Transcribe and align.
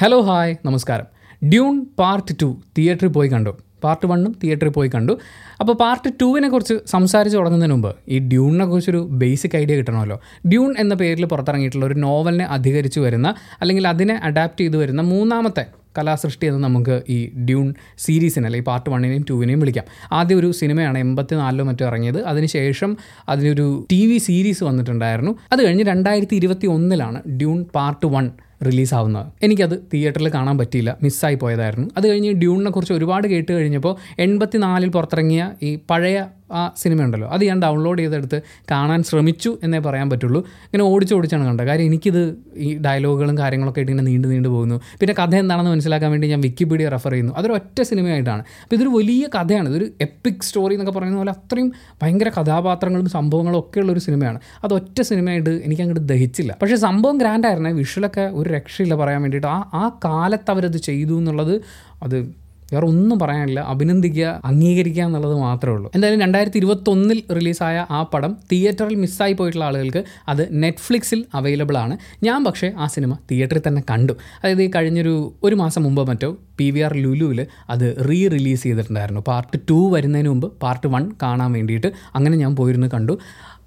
Hello 0.00 0.18
hi 0.26 0.52
നമസ്കാരം. 0.66 1.06
Dune 1.52 1.74
part 1.98 2.34
two 2.42 2.46
തിയേറ്ററിൽ 2.76 3.10
പോയി 3.16 3.28
കണ്ടു. 3.32 3.52
പാർട്ട് 3.84 4.06
വണ്ണും 4.10 4.32
തിയേറ്ററിൽ 4.42 4.72
പോയി 4.76 4.90
കണ്ടു. 4.94 5.14
അപ്പോൾ 5.60 5.72
പാർട്ട് 5.82 6.08
ടുവിനെ 6.20 6.48
കുറിച്ച് 6.48 6.74
സംസാരിച്ച് 6.92 7.36
തുടങ്ങുന്നതിന് 7.38 7.74
മുമ്പ് 7.74 7.90
ഈ 8.14 8.18
ഡ്യൂണിനെ 8.30 8.66
കുറിച്ചൊരു 8.70 9.00
ബേസിക് 9.22 9.56
ഐഡിയ 9.60 9.76
കിട്ടണമല്ലോ. 9.76 10.16
ഡ്യൂൺ 10.50 10.74
എന്ന 10.78 10.94
പേരിൽ 10.94 11.26
പുറത്തിറങ്ങിയിട്ടുള്ള 11.32 11.86
ഒരു 11.90 11.94
നോവലിനെ 12.06 12.44
അധികരിച്ച് 12.56 13.00
വരുന്ന 13.00 13.28
അല്ലെങ്കിൽ 13.60 13.86
അതിനെ 13.92 14.20
അഡാപ്റ്റ് 14.30 14.60
ചെയ്ത് 14.64 14.76
വരുന്ന 14.76 15.02
മൂന്നാമത്തെ 15.12 15.66
കലാസൃഷ്ടി 15.98 16.46
എന്ന് 16.46 16.64
നമുക്ക് 16.68 17.02
ഈ 17.16 17.20
ഡ്യൂൺ 17.48 17.68
സീരീസിനെ 17.98 18.46
അല്ലെങ്കിൽ 18.46 18.68
പാർട്ട് 18.72 18.90
വണ്ണിനെയും 18.90 19.26
ടൂവിനെയും 19.30 19.60
വിളിക്കാം. 19.60 19.84
ആദ്യം 20.12 20.38
ഒരു 20.38 20.50
സിനിമയാണ് 20.52 20.98
എൺപത്തി 20.98 21.34
നാലിലോ 21.34 21.64
മറ്റോ 21.64 21.86
ഇറങ്ങിയത്. 21.86 22.22
അതിനുശേഷം 22.22 22.96
അതിനൊരു 23.28 23.86
ടി 23.92 24.06
വി 24.06 24.18
സീരീസ് 24.28 24.64
വന്നിട്ടുണ്ടായിരുന്നു. 24.64 25.34
അത് 25.52 25.62
കഴിഞ്ഞ് 25.66 25.84
രണ്ടായിരത്തി 25.84 26.36
ഇരുപത്തി 26.42 26.66
ഒന്നിലാണ് 26.76 27.20
ഡ്യൂൺ 27.42 27.64
പാർട്ട് 27.78 28.06
വൺ 28.06 28.28
റിലീസാവുന്നത്. 28.66 29.26
എനിക്കത് 29.42 29.86
തിയേറ്ററിൽ 29.94 30.28
കാണാൻ 30.28 30.58
പറ്റിയില്ല. 30.58 30.96
മിസ്സായി 31.02 31.34
പോയതായിരുന്നു. 31.34 31.88
അത് 31.96 32.08
കഴിഞ്ഞ് 32.08 32.32
ഡ്യൂണിനെ 32.32 32.70
കുറിച്ച് 32.70 32.94
ഒരുപാട് 32.94 33.26
കേട്ട് 33.26 33.52
കഴിഞ്ഞപ്പോൾ 33.52 33.96
എൺപത്തി 34.18 34.58
നാലിൽ 34.58 34.88
പുറത്തിറങ്ങിയ 34.88 35.50
ഈ 35.62 35.78
പഴയ 35.90 36.24
ആ 36.52 36.72
സിനിമ 36.76 37.02
ഉണ്ടല്ലോ 37.02 37.28
അത് 37.28 37.44
ഞാൻ 37.44 37.62
ഡൗൺലോഡ് 37.62 37.98
ചെയ്തെടുത്ത് 37.98 38.42
കാണാൻ 38.70 39.02
ശ്രമിച്ചു 39.02 39.58
എന്നേ 39.62 39.78
പറയാൻ 39.78 40.10
പറ്റുള്ളൂ. 40.10 40.40
ഇങ്ങനെ 40.40 40.84
ഓടിച്ച് 40.84 41.14
ഓടിച്ചാണ് 41.14 41.46
കണ്ടത്. 41.46 41.66
കാര്യം 41.66 41.84
എനിക്കിത് 41.84 42.36
ഈ 42.56 42.78
ഡയലോഗുകളും 42.78 43.38
കാര്യങ്ങളൊക്കെ 43.38 43.80
ആയിട്ട് 43.80 43.92
ഇങ്ങനെ 43.92 44.06
നീണ്ടു 44.06 44.28
നീണ്ടു 44.28 44.48
പോകുന്നു. 44.48 44.80
പിന്നെ 45.00 45.14
കഥ 45.14 45.34
എന്താണെന്ന് 45.36 45.70
മനസ്സിലാക്കാൻ 45.70 46.10
വേണ്ടി 46.10 46.28
ഞാൻ 46.28 46.40
വിക്കിപീഡിയ 46.40 46.88
റെഫർ 46.88 47.10
ചെയ്യുന്നു. 47.10 47.32
അതൊരു 47.36 47.52
ഒറ്റ 47.52 47.82
സിനിമയായിട്ടാണ്. 47.82 48.40
അപ്പോൾ 48.40 48.76
ഇതൊരു 48.76 48.88
വലിയ 48.88 49.26
കഥയാണ്. 49.26 49.68
ഇതൊരു 49.68 49.86
എപ്പിക് 50.00 50.42
സ്റ്റോറി 50.42 50.74
എന്നൊക്കെ 50.74 50.98
പറയുന്ന 50.98 51.16
പോലെ 51.16 51.30
അത്രയും 51.30 51.72
ഭയങ്കര 52.02 52.28
കഥാപാത്രങ്ങളും 52.28 53.08
സംഭവങ്ങളും 53.08 53.58
ഒക്കെ 53.58 53.80
ഒരു 53.80 54.00
സിനിമയാണ്. 54.00 54.40
അത് 54.64 54.74
ഒറ്റ 54.74 55.02
സിനിമയായിട്ട് 55.02 55.50
എനിക്ക് 55.50 55.82
അങ്ങോട്ട് 55.82 56.08
ദഹിച്ചില്ല. 56.08 56.56
പക്ഷേ 56.62 56.76
സംഭവം 56.76 57.18
ഗ്രാൻഡ് 57.18 57.46
ആയിരുന്നേ. 57.46 57.72
വിഷ്വലൊക്കെ 57.72 58.20
ഒരു 58.20 58.50
രക്ഷയില്ല 58.50 58.94
പറയാൻ 58.94 59.22
വേണ്ടിയിട്ട്. 59.22 59.46
ആ 59.46 59.70
ആ 59.74 59.98
കാലത്ത് 60.04 60.50
അവരത് 60.50 60.76
ചെയ്തു 60.76 61.18
എന്നുള്ളത് 61.18 61.60
അത് 62.02 62.40
വേറെ 62.72 62.86
ഒന്നും 62.86 63.18
പറയാനില്ല. 63.18 63.60
അഭിനന്ദിക്കുക 63.60 64.40
അംഗീകരിക്കുക 64.44 65.02
എന്നുള്ളത് 65.02 65.34
മാത്രമേ 65.34 65.74
ഉള്ളൂ. 65.74 65.90
എന്തായാലും 65.94 66.20
രണ്ടായിരത്തി 66.20 66.56
ഇരുപത്തൊന്നിൽ 66.56 67.22
റിലീസായ 67.32 67.86
ആ 67.90 68.02
പടം 68.02 68.36
തിയേറ്ററിൽ 68.52 68.94
മിസ്സായി 68.94 69.32
പോയിട്ടുള്ള 69.32 69.64
ആളുകൾക്ക് 69.64 70.04
അത് 70.28 70.62
നെറ്റ്ഫ്ലിക്സിൽ 70.62 71.24
അവൈലബിൾ 71.34 71.76
ആണ്. 71.76 71.96
ഞാൻ 72.22 72.44
പക്ഷേ 72.44 72.72
ആ 72.78 72.86
സിനിമ 72.86 73.18
തിയേറ്ററിൽ 73.30 73.62
തന്നെ 73.68 73.82
കണ്ടു. 73.90 74.12
അതായത് 74.12 74.62
ഈ 74.62 74.70
കഴിഞ്ഞൊരു 74.74 75.34
ഒരു 75.44 75.54
മാസം 75.54 75.82
മുമ്പ് 75.82 76.08
മറ്റോ 76.08 76.36
പി 76.58 76.70
വി 76.70 76.80
ആർ 76.80 76.94
ലുലുവിൽ 76.94 77.46
അത് 77.70 77.96
റീ 78.08 78.28
റിലീസ് 78.28 78.62
ചെയ്തിട്ടുണ്ടായിരുന്നു. 78.62 79.20
പാർട്ട് 79.28 79.60
ടു 79.70 79.92
വരുന്നതിന് 79.92 80.28
മുമ്പ് 80.28 80.52
പാർട്ട് 80.52 80.86
വൺ 80.86 81.10
കാണാൻ 81.22 81.52
വേണ്ടിയിട്ട് 81.52 81.86
അങ്ങനെ 82.14 82.36
ഞാൻ 82.36 82.56
പോയിരുന്നു 82.56 82.86
കണ്ടു. 82.94 83.18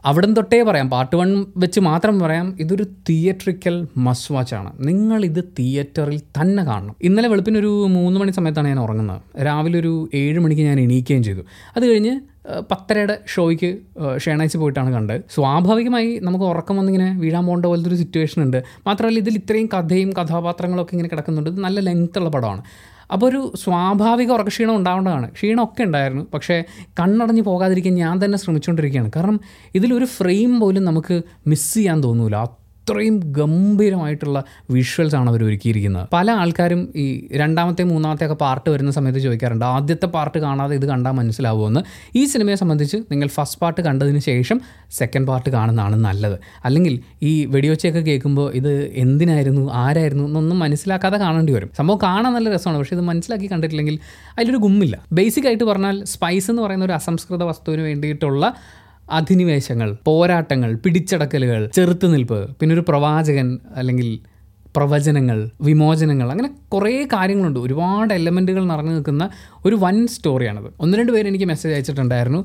അവിടം 0.05 0.33
തൊട്ടേ 0.33 0.63
പറയാം. 0.63 0.89
പാർട്ട് 0.89 1.15
വൺ 1.15 1.45
വെച്ച് 1.57 1.79
മാത്രം 1.79 2.19
പറയാം 2.19 2.57
ഇതൊരു 2.59 2.85
തിയേറ്ററിക്കൽ 3.09 3.87
മസ് 3.97 4.31
വാച്ചാണ് 4.31 4.71
നിങ്ങൾ 4.79 5.25
ഇത് 5.25 5.43
തിയേറ്ററിൽ 5.59 6.19
തന്നെ 6.19 6.63
കാണണം. 6.63 6.95
ഇന്നലെ 7.01 7.27
വെളുപ്പിന് 7.27 7.57
ഒരു 7.57 7.87
മൂന്ന് 7.87 8.19
മണി 8.19 8.31
സമയത്താണ് 8.31 8.67
ഞാൻ 8.67 8.79
ഉറങ്ങുന്നത്. 8.79 9.21
രാവിലെ 9.43 9.79
ഒരു 9.79 10.09
ഏഴ് 10.13 10.39
മണിക്ക് 10.39 10.61
ഞാൻ 10.61 10.79
എണീക്കുകയും 10.79 11.23
ചെയ്തു. 11.23 11.43
അത് 11.77 11.85
കഴിഞ്ഞ് 11.91 12.13
പത്തരയുടെ 12.71 13.19
ഷോയ്ക്ക് 13.27 13.77
ഷേണാഴ്ച 14.17 14.57
പോയിട്ടാണ് 14.57 14.93
കണ്ടത്. 14.93 15.21
സ്വാഭാവികമായി 15.35 16.19
നമുക്ക് 16.23 16.45
ഉറക്കം 16.45 16.77
വന്നിങ്ങനെ 16.77 17.19
വീഴാൻ 17.19 17.45
പോകേണ്ട 17.45 17.65
പോലത്തെ 17.65 17.89
ഒരു 17.89 17.95
സിറ്റുവേഷൻ 17.95 18.43
ഉണ്ട്. 18.43 18.63
മാത്രമല്ല 18.87 19.19
ഇതിൽ 19.19 19.35
ഇത്രയും 19.35 19.69
കഥയും 19.73 20.09
കഥാപാത്രങ്ങളൊക്കെ 20.09 20.93
ഇങ്ങനെ 20.93 21.09
കിടക്കുന്നുണ്ട്. 21.09 21.63
നല്ല 21.63 21.79
ലെങ്ത് 21.79 22.17
ഉള്ള 22.17 22.29
പടമാണ്. 22.29 22.63
അപ്പോൾ 23.11 23.25
ഒരു 23.25 23.53
സ്വാഭാവിക 23.55 24.31
ഉറക്കക്ഷീണം 24.31 24.75
ഉണ്ടാവേണ്ടതാണ്. 24.75 25.31
ക്ഷീണമൊക്കെ 25.31 25.83
ഉണ്ടായിരുന്നു. 25.83 26.27
പക്ഷേ 26.33 26.63
കണ്ണടഞ്ഞ് 26.99 27.41
പോകാതിരിക്കാൻ 27.41 27.95
ഞാൻ 27.95 28.25
തന്നെ 28.25 28.37
ശ്രമിച്ചുകൊണ്ടിരിക്കുകയാണ് 28.37 29.11
കാരണം 29.15 29.39
ഇതിലൊരു 29.75 30.05
ഫ്രെയിം 30.05 30.59
പോലും 30.59 30.83
നമുക്ക് 30.83 31.21
മിസ് 31.47 31.73
ചെയ്യാൻ 31.73 32.03
തോന്നൂല. 32.03 32.62
അത്രയും 32.83 33.19
ഗംഭീരമായിട്ടുള്ള 33.19 34.43
വിഷ്വൽസ് 34.71 35.15
ആണ് 35.15 35.29
അവർ 35.29 35.43
ഒരുക്കിയിരിക്കുന്നത്. 35.43 36.07
പല 36.13 36.31
ആൾക്കാരും 36.31 36.93
ഈ 36.95 37.27
രണ്ടാമത്തെ 37.31 37.83
മൂന്നാമത്തെ 37.83 38.25
ഒക്കെ 38.25 38.35
പാർട്ട് 38.35 38.69
വരുന്ന 38.69 38.91
സമയത്ത് 38.91 39.19
ചോദിക്കാറുണ്ട്. 39.19 39.65
ആദ്യത്തെ 39.65 40.05
പാർട്ട് 40.05 40.37
കാണാതെ 40.37 40.75
ഇത് 40.75 40.85
കണ്ടാൽ 40.85 41.11
മനസ്സിലാവുമെന്ന് 41.11 41.81
ഈ 42.15 42.25
സിനിമയെ 42.25 42.55
സംബന്ധിച്ച് 42.55 42.97
നിങ്ങൾ 43.11 43.27
ഫസ്റ്റ് 43.27 43.59
പാർട്ട് 43.59 43.81
കണ്ടതിന് 43.81 44.19
ശേഷം 44.19 44.61
സെക്കൻഡ് 44.91 45.27
പാർട്ട് 45.27 45.49
കാണുന്നതാണ് 45.49 45.95
നല്ലത്. 45.95 46.39
അല്ലെങ്കിൽ 46.65 46.99
ഈ 47.21 47.45
വെടിയൊച്ചയൊക്കെ 47.45 47.99
കേൾക്കുമ്പോൾ 47.99 48.51
ഇത് 48.53 48.93
എന്തിനായിരുന്നു 48.95 49.73
ആരായിരുന്നു 49.73 50.23
എന്നൊന്നും 50.23 50.59
മനസ്സിലാക്കാതെ 50.59 51.17
കാണേണ്ടി 51.17 51.53
വരും. 51.53 51.69
സംഭവം 51.77 51.99
കാണാൻ 52.03 52.33
നല്ല 52.33 52.49
രസമാണ്. 52.55 52.79
പക്ഷേ 52.79 52.95
ഇത് 52.95 53.03
മനസ്സിലാക്കി 53.03 53.51
കണ്ടിട്ടില്ലെങ്കിൽ 53.51 53.99
അതിലൊരു 54.37 54.57
ഗുമ്മില്ല. 54.57 55.05
ബേസിക് 55.11 55.45
ആയിട്ട് 55.45 55.63
പറഞ്ഞാൽ 55.63 56.03
സ്പൈസ് 56.03 56.51
എന്ന് 56.51 56.61
പറയുന്ന 56.61 56.85
ഒരു 56.85 56.93
അസംസ്കൃത 56.93 57.43
വസ്തുവിന് 57.43 57.81
വേണ്ടിയിട്ടുള്ള 57.81 58.53
അധിനിവേശങ്ങൾ 59.09 59.97
പോരാട്ടങ്ങൾ 60.05 60.75
പിടിച്ചടക്കലുകൾ 60.75 61.69
ചെറുത്തുനിൽപ്പ് 61.69 62.55
പിന്നെ 62.59 62.73
ഒരു 62.73 62.81
പ്രവാചകൻ 62.81 63.59
അല്ലെങ്കിൽ 63.75 64.19
പ്രവചനങ്ങൾ 64.75 65.37
വിമോചനങ്ങൾ 65.67 66.27
അങ്ങനെ 66.33 66.49
കുറേ 66.73 66.93
കാര്യങ്ങളുണ്ട്. 67.13 67.59
ഒരുപാട് 67.65 68.11
എലമെന്റുകൾ 68.13 68.63
നിറഞ്ഞു 68.71 68.93
നിൽക്കുന്ന 68.95 69.23
ഒരു 69.65 69.75
വൻ 69.83 69.97
സ്റ്റോറിയാണത് 70.07 70.69
ഒന്ന് 70.83 70.97
രണ്ട് 70.97 71.11
പേര് 71.11 71.27
എനിക്ക് 71.31 71.47
മെസ്സേജ് 71.51 71.73
അയച്ചിട്ടുണ്ടായിരുന്നു. 71.75 72.41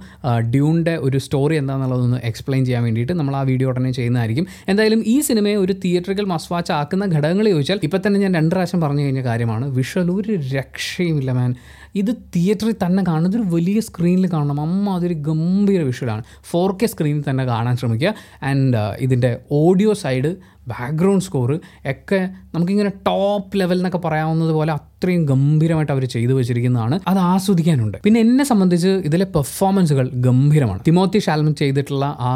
ഡ്യൂണിന്റെ 0.54 0.94
ഒരു 1.06 1.18
സ്റ്റോറി 1.18 1.56
എന്താണെന്നുള്ളതൊന്ന് 1.56 2.18
എക്സ്പ്ലെയിൻ 2.30 2.62
ചെയ്യാൻ 2.64 2.82
വേണ്ടിയിട്ട് 2.88 3.14
നമ്മൾ 3.20 3.36
ആ 3.36 3.42
വീഡിയോ 3.50 3.68
ഉടനെ 3.72 3.90
ചെയ്യുന്നതായിരിക്കും. 3.90 4.46
എന്തായാലും 4.68 5.02
ഈ 5.06 5.16
സിനിമയെ 5.20 5.56
ഒരു 5.56 5.76
തിയേറ്ററിൽ 5.84 6.28
മസ്വാച്ച് 6.34 6.72
ആക്കുന്ന 6.72 7.04
ഘടകങ്ങൾ 7.16 7.48
ചോദിച്ചാൽ 7.54 7.80
ഇപ്പം 7.88 8.02
തന്നെ 8.06 8.20
ഞാൻ 8.20 8.34
രണ്ട് 8.34 8.54
പ്രാവശ്യം 8.54 8.82
പറഞ്ഞു 8.84 9.02
കഴിഞ്ഞ 9.02 9.22
കാര്യമാണ്. 9.30 9.66
വിഷ്വൽ 9.78 10.10
ഒരു 10.10 10.34
രക്ഷയുമില്ല 10.56 11.32
മാൻ 11.40 11.52
ഇത് 11.94 12.10
തിയേറ്ററിൽ 12.34 12.74
തന്നെ 12.82 13.02
കാണുന്നത് 13.08 13.36
ഒരു 13.36 13.46
വലിയ 13.54 13.80
സ്ക്രീനിൽ 13.80 14.26
കാണണം. 14.32 14.60
അമ്മ 14.60 14.96
അതൊരു 14.96 15.14
ഗംഭീര 15.28 15.82
വിഷ്വലാണ് 15.82 16.22
ഫോർ 16.50 16.70
കെ 16.80 16.86
സ്ക്രീനിൽ 16.86 17.24
തന്നെ 17.30 17.44
കാണാൻ 17.44 17.76
ശ്രമിക്കുക. 17.76 18.14
ആൻഡ് 18.42 18.76
ഇതിന്റെ 19.06 19.30
ഓഡിയോ 19.62 19.92
സൈഡ് 19.92 20.30
ബാക്ക്ഗ്രൗണ്ട് 20.68 21.24
സ്കോർ 21.24 21.50
ഒക്കെ 21.86 22.20
നമുക്കിങ്ങനെ 22.54 22.92
ടോപ്പ് 23.06 23.60
ലെവൽ 23.60 23.76
എന്നൊക്കെ 23.76 23.98
പറയാവുന്നത് 23.98 24.50
പോലെ 24.50 24.72
അത്രയും 24.72 25.24
ഗംഭീരമായിട്ട് 25.26 25.92
അവർ 25.92 26.04
ചെയ്തു 26.04 26.32
വെച്ചിരിക്കുന്നതാണ്. 26.32 27.00
അത് 27.08 27.18
ആസ്വദിക്കാനുണ്ട്. 27.18 27.98
പിന്നെ 28.04 28.20
എന്നെ 28.20 28.44
സംബന്ധിച്ച് 28.44 28.88
ഇതിലെ 28.88 29.24
പെർഫോമൻസുകൾ 29.24 30.08
ഗംഭീരമാണ്. 30.26 30.80
തിമോത്തി 30.86 31.18
ഷാൽമൻ 31.18 31.54
ചെയ്തിട്ടുള്ള 31.54 32.04
ആ 32.04 32.30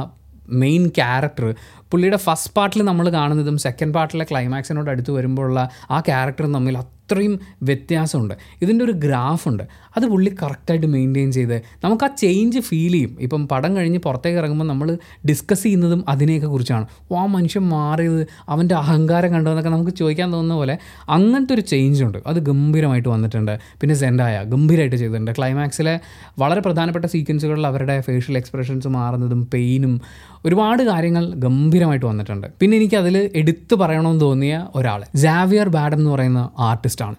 മെയിൻ 0.48 0.88
ക്യാരക്ടർ 0.88 1.54
പുള്ളിയുടെ 1.90 2.16
ഫസ്റ്റ് 2.16 2.54
പാർട്ടിൽ 2.54 2.82
നമ്മൾ 2.82 3.08
കാണുന്നതും 3.08 3.58
സെക്കൻഡ് 3.58 3.94
പാർട്ടിലെ 3.94 4.24
ക്ലൈമാക്സിനോട് 4.30 4.90
അടുത്ത് 4.90 5.10
വരുമ്പോഴുള്ള 5.10 5.60
ആ 5.90 6.00
ക്യാരക്ടർ 6.00 6.46
തമ്മിൽ 6.52 6.76
അത്രയും 7.12 7.40
വ്യത്യാസമുണ്ട്. 7.62 8.34
ഇതിന്റെ 8.62 8.84
ഒരു 8.84 8.92
ഗ്രാഫുണ്ട്. 8.92 9.62
അത് 9.96 10.06
പുള്ളി 10.06 10.30
കറക്റ്റായിട്ട് 10.42 10.86
മെയിന്റെയിൻ 10.86 11.32
ചെയ്ത് 11.32 11.62
നമുക്ക് 11.84 12.04
ആ 12.04 12.08
ചേഞ്ച് 12.18 12.58
ഫീൽ 12.58 12.92
ചെയ്യും. 12.92 13.16
ഇപ്പം 13.20 13.48
പടം 13.48 13.76
കഴിഞ്ഞ് 13.76 13.98
പുറത്തേക്ക് 13.98 14.38
ഇറങ്ങുമ്പോൾ 14.38 14.64
നമ്മൾ 14.64 14.98
ഡിസ്കസ് 15.28 15.62
ചെയ്യുന്നതും 15.62 16.04
അതിനെയൊക്കെ 16.08 16.46
കുറിച്ചാണ്. 16.46 16.86
ഓ 17.12 17.16
ആ 17.16 17.26
മനുഷ്യൻ 17.26 17.62
മാറിയത് 17.68 18.26
അവന്റെ 18.48 18.74
അഹങ്കാരം 18.74 19.32
കണ്ടതെന്നൊക്കെ 19.32 19.70
നമുക്ക് 19.70 19.90
ചോദിക്കാൻ 19.90 20.32
തോന്നുന്ന 20.32 20.54
പോലെ 20.54 20.78
അങ്ങനത്തെ 21.08 21.54
ഒരു 21.54 21.60
ചേഞ്ച് 21.60 22.04
ഉണ്ട്. 22.04 22.18
അത് 22.26 22.36
ഗംഭീരമായിട്ട് 22.36 23.08
വന്നിട്ടുണ്ട്. 23.08 23.58
പിന്നെ 23.80 23.94
സെൻഡായ 23.94 24.44
ഗംഭീരമായിട്ട് 24.44 24.96
ചെയ്തിട്ടുണ്ട്. 24.96 25.30
ക്ലൈമാക്സിലെ 25.38 26.00
വളരെ 26.38 26.60
പ്രധാനപ്പെട്ട 26.60 27.06
സീക്വൻസുകളിൽ 27.06 27.66
അവരുടെ 27.66 28.00
ഫേഷ്യൽ 28.00 28.36
എക്സ്പ്രഷൻസ് 28.36 28.88
മാറുന്നതും 28.88 29.50
പെയിനും 29.54 30.00
ഒരുപാട് 30.46 30.82
കാര്യങ്ങൾ 30.82 31.34
ഗംഭീരമായിട്ട് 31.34 32.06
വന്നിട്ടുണ്ട്. 32.06 32.46
പിന്നെ 32.60 32.76
എനിക്ക് 32.76 32.94
അതിൽ 32.94 33.30
എടുത്തു 33.34 33.74
പറയണമെന്ന് 33.74 34.20
തോന്നിയ 34.20 34.66
ഒരാൾ 34.74 35.04
ജാവിയർ 35.14 35.68
ബാഡം 35.68 35.98
എന്ന് 35.98 36.10
പറയുന്ന 36.10 36.50
ആർട്ടിസ്റ്റാണ്. 36.58 37.14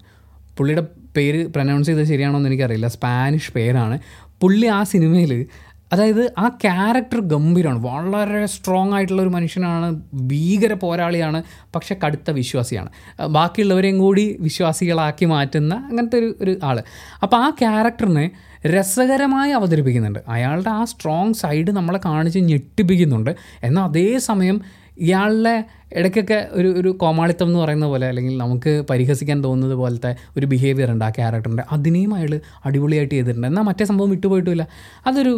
പുള്ളിയുടെ 0.58 0.88
പേര് 1.18 1.48
പ്രനൗൺസ് 1.48 1.88
ചെയ്തത് 1.88 2.04
ശരിയാണോ 2.04 2.38
എന്ന് 2.38 2.50
എനിക്കറിയില്ല. 2.50 2.88
സ്പാനിഷ് 2.88 3.54
പേരാണ്. 3.54 4.00
പുള്ളി 4.42 4.68
ആ 4.68 4.84
സിനിമയിൽ 4.84 5.46
അതായത് 5.94 6.22
ആ 6.38 6.48
ക്യാരക്ടർ 6.64 7.20
ഗംഭീരമാണ് 7.34 7.80
വളരെ 7.86 8.46
സ്ട്രോങ് 8.46 8.94
ആയിട്ടുള്ള 8.94 9.22
ഒരു 9.22 9.30
മനുഷ്യനാണ് 9.30 9.88
ഭീകര 10.28 10.74
പോരാളിയാണ് 10.74 11.40
പക്ഷെ 11.76 11.96
കടുത്ത 12.06 12.32
വിശ്വാസിയാണ്. 12.32 12.90
ബാക്കിയുള്ളവരെയും 13.30 13.98
കൂടി 13.98 14.38
വിശ്വാസികളാക്കി 14.40 15.26
മാറ്റുന്ന 15.26 15.74
അങ്ങനത്തെ 15.90 16.18
ഒരു 16.18 16.30
ഒരു 16.42 16.54
ആൾ 16.64 16.80
അപ്പോൾ 17.24 17.38
ആ 17.38 17.50
ക്യാരക്ടറിനെ 17.50 18.26
രസകരമായി 18.68 19.52
അവതരിപ്പിക്കുന്നുണ്ട്. 19.52 20.20
അയാളുടെ 20.28 20.70
ആ 20.70 20.84
സ്ട്രോങ് 20.84 21.34
സൈഡ് 21.34 21.72
നമ്മളെ 21.72 22.00
കാണിച്ച് 22.06 22.40
ഞെട്ടിപ്പിക്കുന്നുണ്ട്. 22.40 23.32
എന്നാൽ 23.64 23.84
അതേസമയം 23.84 24.58
ഇയാളുടെ 24.98 25.64
ഇടയ്ക്കൊക്കെ 25.96 26.38
ഒരു 26.52 26.70
ഒരു 26.80 26.90
കോമാളിത്തം 27.02 27.48
എന്ന് 27.48 27.60
പറയുന്ന 27.60 27.86
പോലെ 27.86 28.06
അല്ലെങ്കിൽ 28.08 28.38
നമുക്ക് 28.38 28.72
പരിഹസിക്കാൻ 28.90 29.44
തോന്നുന്നത് 29.44 29.76
പോലത്തെ 29.78 30.12
ഒരു 30.38 30.46
ബിഹേവിയർ 30.46 30.92
ഉണ്ട് 30.92 31.06
ആ 31.06 31.10
ക്യാരക്ടറിന്റെ 31.10 31.64
അതിനെയും 31.72 32.14
അയാൾ 32.14 32.34
അടിപൊളിയായിട്ട് 32.66 33.16
ചെയ്തിട്ടുണ്ട്. 33.16 33.48
എന്നാൽ 33.48 33.64
മറ്റേ 33.64 33.86
സംഭവം 33.86 34.10
വിട്ടുപോയിട്ടില്ല 34.10 34.68
അതൊരു 35.08 35.34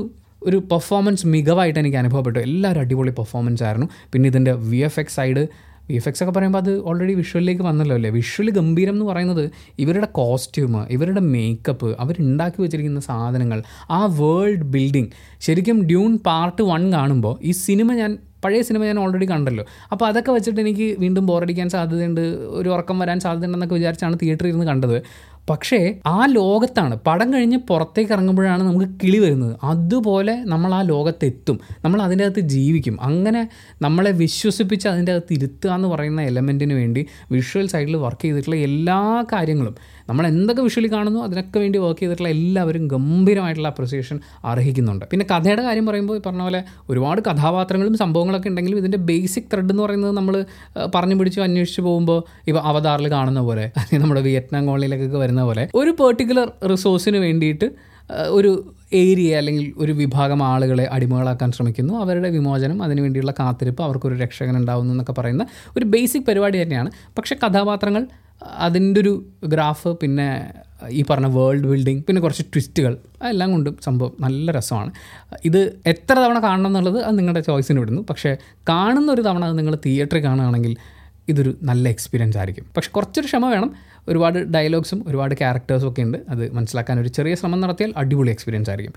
ഒരു 0.46 0.58
പെർഫോമൻസ് 0.72 1.28
മികവായിട്ട് 1.36 1.80
എനിക്ക് 1.84 1.98
അനുഭവപ്പെട്ടു. 1.98 2.40
എല്ലാവരും 2.40 2.82
അടിപൊളി 2.86 3.14
പെർഫോമൻസ് 3.20 3.64
ആയിരുന്നു. 3.68 3.88
പിന്നെ 4.14 4.28
ഇതിന്റെ 4.34 4.54
V 4.72 4.82
F 4.90 5.00
X 5.00 5.18
side 5.20 5.44
V 5.90 5.96
F 5.96 6.08
X 6.10 6.22
ഒക്കെ 6.24 6.34
പറയുമ്പോൾ 6.36 6.62
അത് 6.64 6.72
ഓൾറെഡി 6.90 7.14
വിഷ്വലിലേക്ക് 7.14 7.64
വന്നല്ലോ 7.64 7.96
അല്ലേ? 7.96 8.10
വിഷ്വൽ 8.10 8.48
ഗംഭീരം 8.50 8.94
എന്ന് 8.96 9.06
പറയുന്നത് 9.10 9.44
ഇവരുടെ 9.84 10.08
കോസ്റ്റ്യൂം 10.20 10.76
ഇവരുടെ 10.96 11.22
മേക്കപ്പ് 11.34 11.90
അവരുണ്ടാക്കി 12.04 12.60
വെച്ചിരിക്കുന്ന 12.62 13.00
സാധനങ്ങൾ 13.00 13.60
ആ 13.98 14.00
വേൾഡ് 14.22 14.66
ബിൽഡിംഗ് 14.76 15.12
ശരിക്കും 15.48 15.80
ഡ്യൂൺ 15.92 16.14
പാർട്ട് 16.30 16.64
വൺ 16.72 16.94
കാണുമ്പോൾ 16.94 17.36
ഈ 17.44 17.54
സിനിമ 17.66 17.94
ഞാൻ 18.02 18.14
പഴയ 18.46 18.62
സിനിമ 18.62 18.82
ഞാൻ 18.86 18.98
ഓൾറെഡി 19.00 19.26
കണ്ടല്ലോ. 19.26 19.64
അപ്പോൾ 19.92 20.06
അതൊക്കെ 20.06 20.32
വെച്ചിട്ട് 20.32 20.60
എനിക്ക് 20.62 20.88
വീണ്ടും 21.04 21.24
ബോറടിക്കാൻ 21.26 21.70
സാധ്യതയുണ്ട് 21.70 22.22
ഒരു 22.60 22.70
ഉറക്കം 22.70 23.00
വരാൻ 23.00 23.20
സാധ്യതയുണ്ടെന്നൊക്കെ 23.20 23.76
വിചാരിച്ചാണ് 23.76 24.18
തിയേറ്ററിൽ 24.22 24.50
ഇരുന്ന് 24.50 24.68
കണ്ടത്. 24.72 24.98
പക്ഷേ 25.50 26.00
ആ 26.06 26.26
ലോകത്താണ്. 26.26 26.98
പടം 27.08 27.34
കഴിഞ്ഞ് 27.34 27.58
പുറത്തേക്ക് 27.58 28.12
ഇറങ്ങുമ്പോഴാണ് 28.12 28.64
നമുക്ക് 28.64 28.86
കിളി 29.04 29.18
വരുന്നത്. 29.18 29.56
അതുപോലെ 29.64 30.44
നമ്മൾ 30.44 30.74
ആ 30.74 30.82
ലോകത്തെത്തും. 30.82 31.60
നമ്മൾ 31.86 32.02
അതിന്റെ 32.02 32.26
അകത്ത് 32.26 32.40
ജീവിക്കും. 32.40 32.98
അങ്ങനെ 33.02 33.50
നമ്മളെ 33.82 34.12
വിശ്വസിപ്പിച്ച് 34.12 34.88
അതിന്റെ 34.88 35.12
അകത്ത് 35.12 35.34
ഇരുത്തുക 35.34 35.70
എന്ന് 35.70 35.88
പറയുന്ന 35.88 36.22
എലമെന്റിന് 36.22 36.74
വേണ്ടി 36.74 37.06
വിഷ്വൽ 37.32 37.68
സൈഡിൽ 37.68 37.96
വർക്ക് 37.96 38.22
ചെയ്തിട്ടുള്ള 38.22 38.56
എല്ലാ 38.56 39.26
കാര്യങ്ങളും 39.34 39.76
നമ്മൾ 40.10 40.28
എന്തൊക്കെ 40.28 40.64
വിഷ്വലി 40.64 40.92
കാണുന്നു 40.92 41.20
അതിനൊക്കെ 41.20 41.60
വേണ്ടി 41.60 41.80
വർക്ക് 41.80 42.00
ചെയ്തിട്ടുള്ള 42.00 42.30
എല്ലാവരും 42.30 42.88
ഗംഭീരമായിട്ടുള്ള 42.88 43.68
അപ്രിസിയേഷൻ 43.68 44.20
അർഹിക്കുന്നുണ്ട്. 44.46 45.06
പിന്നെ 45.12 45.26
കഥയുടെ 45.32 45.62
കാര്യം 45.62 45.86
പറയുമ്പോൾ 45.86 46.22
പറഞ്ഞ 46.26 46.42
പോലെ 46.42 46.64
ഒരുപാട് 46.90 47.22
കഥാപാത്രങ്ങളും 47.22 47.98
സംഭവങ്ങളൊക്കെ 47.98 48.50
ഉണ്ടെങ്കിലും 48.50 48.78
ഇതിന്റെ 48.78 48.98
ബേസിക് 48.98 49.44
ത്രെഡ് 49.54 49.72
എന്ന് 49.72 49.84
പറയുന്നത് 49.84 50.12
നമ്മൾ 50.12 50.46
പറഞ്ഞു 50.96 51.16
പിടിച്ച് 51.16 51.40
അന്വേഷിച്ച് 51.40 51.82
പോകുമ്പോൾ 51.82 52.24
ഇപ്പോൾ 52.48 52.60
അവതാറിൽ 52.60 53.12
കാണുന്ന 53.12 53.42
പോലെ. 53.42 53.62
അല്ലെങ്കിൽ 53.62 54.04
നമ്മുടെ 54.04 54.22
വിയറ്റ്നാം 54.22 54.66
കോളനിയിലൊക്കെ 54.66 55.18
വരുന്ന 55.18 55.35
പോലെ 55.44 55.70
ഒരു 55.76 55.90
പെർട്ടിക്കുലർ 55.90 56.52
റിസോഴ്സിന് 56.72 57.18
വേണ്ടിയിട്ട് 57.18 57.72
ഒരു 58.28 58.74
ഏരിയ 58.94 59.38
അല്ലെങ്കിൽ 59.38 59.74
ഒരു 59.78 59.92
വിഭാഗം 59.92 60.44
ആളുകളെ 60.44 60.84
അടിമകളാക്കാൻ 60.92 61.52
ശ്രമിക്കുന്നു. 61.52 61.94
അവരുടെ 61.94 62.30
വിമോചനം 62.30 62.84
അതിനുവേണ്ടിയുള്ള 62.84 63.32
കാത്തിരിപ്പ് 63.32 63.84
അവർക്കൊരു 63.84 64.16
രക്ഷകൻ 64.16 64.58
ഉണ്ടാവുന്നു 64.58 64.94
എന്നൊക്കെ 64.94 65.12
പറയുന്ന 65.12 65.46
ഒരു 65.78 65.86
ബേസിക് 65.86 66.26
പരിപാടി 66.28 66.62
തന്നെയാണ്. 66.62 66.92
പക്ഷേ 67.18 67.36
കഥാപാത്രങ്ങൾ 67.36 68.08
അതിന്റെ 68.44 69.02
ഒരു 69.02 69.26
ഗ്രാഫ് 69.46 69.88
പിന്നെ 69.88 70.54
ഈ 70.90 71.04
പറഞ്ഞ 71.10 71.26
വേൾഡ് 71.26 71.68
ബിൽഡിംഗ് 71.68 72.04
പിന്നെ 72.04 72.22
കുറച്ച് 72.22 72.44
ട്വിസ്റ്റുകൾ 72.44 72.98
എല്ലാം 73.24 73.52
കൊണ്ടും 73.52 73.78
സംഭവം 73.84 74.12
നല്ല 74.20 74.52
രസമാണ്. 74.52 74.92
ഇത് 75.46 75.80
എത്ര 75.86 76.14
തവണ 76.14 76.40
കാണണം 76.40 76.68
എന്നുള്ളത് 76.68 77.04
അത് 77.04 77.20
നിങ്ങളുടെ 77.20 77.40
ചോയ്സിന് 77.40 77.80
വിടുന്നു. 77.80 78.02
പക്ഷേ 78.10 78.38
കാണുന്ന 78.70 79.12
ഒരു 79.12 79.22
തവണ 79.22 79.46
അത് 79.46 79.58
നിങ്ങൾ 79.58 79.78
തിയേറ്ററിൽ 79.86 80.24
കാണുകയാണെങ്കിൽ 80.24 80.76
ഇതൊരു 81.30 81.58
നല്ല 81.64 81.90
എക്സ്പീരിയൻസ് 81.90 82.38
ആയിരിക്കും. 82.38 82.66
പക്ഷെ 82.78 82.92
കുറച്ചൊരു 82.92 83.26
ക്ഷമ 83.26 83.50
വേണം. 83.50 83.76
ഒരുപാട് 84.10 84.40
ഡയലോഗ്സും 84.56 85.00
ഒരുപാട് 85.08 85.36
ക്യാരക്ടേഴ്സും 85.42 85.90
ഒക്കെ 85.90 86.04
ഉണ്ട്. 86.08 86.20
അത് 86.30 86.44
മനസ്സിലാക്കാൻ 86.58 87.00
ഒരു 87.00 87.12
ചെറിയ 87.18 87.36
ശ്രമം 87.42 87.62
നടത്തിയാൽ 87.62 87.94
അടിപൊളി 88.04 88.32
എക്സ്പീരിയൻസ് 88.36 88.72
ആയിരിക്കും. 88.74 88.96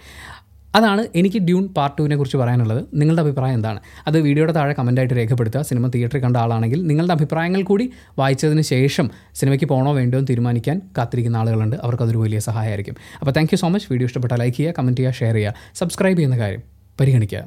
അതാണ് 0.76 1.02
എനിക്ക് 1.18 1.38
ഡ്യൂൺ 1.38 1.64
പാർട്ട് 1.76 1.94
ടുവിനെ 1.98 2.16
കുറിച്ച് 2.16 2.38
പറയാനുള്ളത്. 2.40 2.80
നിങ്ങളുടെ 3.00 3.22
അഭിപ്രായം 3.22 3.54
എന്താണ്? 3.58 3.80
അത് 4.08 4.16
വീഡിയോയുടെ 4.26 4.52
താഴെ 4.58 4.74
കമന്റായിട്ട് 4.78 5.14
രേഖപ്പെടുത്തുക. 5.14 5.62
സിനിമ 5.70 5.88
തിയേറ്ററിൽ 5.94 6.22
കണ്ട 6.24 6.36
ആളാണെങ്കിൽ 6.36 6.80
നിങ്ങളുടെ 6.90 7.14
അഭിപ്രായങ്ങൾ 7.18 7.62
കൂടി 7.70 7.86
വായിച്ചതിന് 8.20 8.64
ശേഷം 8.72 9.06
സിനിമയ്ക്ക് 9.40 9.68
പോകണോ 9.72 9.92
വേണ്ടോ 10.00 10.18
എന്ന് 10.18 10.28
തീരുമാനിക്കാൻ 10.32 10.78
കാത്തിരിക്കുന്ന 10.98 11.38
ആളുകളുണ്ട്. 11.42 11.76
അവർക്കതൊരു 11.84 12.18
വലിയ 12.24 12.40
സഹായമായിരിക്കും. 12.48 12.96
അപ്പോൾ 13.20 13.34
താങ്ക് 13.38 13.56
സോ 13.62 13.70
മച്ച് 13.76 13.88
വീഡിയോ 13.92 14.08
ഇഷ്ടപ്പെട്ടാൽ 14.12 14.40
ലൈക്ക് 14.44 14.56
ചെയ്യുക 14.56 14.74
കമന്റ് 14.78 15.00
ചെയ്യുക 15.00 15.20
ഷെയർ 15.20 15.36
ചെയ്യുക 15.40 15.54
സബ്സ്ക്രൈബ് 15.82 16.18
ചെയ്യുന്ന 16.20 16.38
കാര്യം 16.44 16.64
പരിഗണിക്കുക. 17.00 17.42